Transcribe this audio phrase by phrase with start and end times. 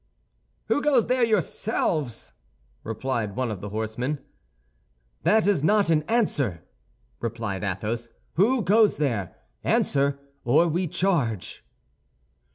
[0.67, 2.33] "Who goes there, yourselves?"
[2.83, 4.17] replied one of the horsemen.
[5.21, 6.63] "That is not an answer,"
[7.19, 8.09] replied Athos.
[8.33, 9.35] "Who goes there?
[9.63, 11.63] Answer, or we charge."